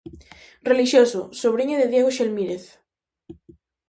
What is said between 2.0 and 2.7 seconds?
Xelmírez.